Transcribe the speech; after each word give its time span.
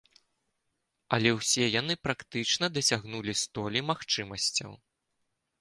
Але 1.17 1.33
ўсе 1.35 1.67
яны 1.81 1.93
практычна 2.07 2.71
дасягнулі 2.79 3.37
столі 3.43 3.79
магчымасцяў. 3.91 4.71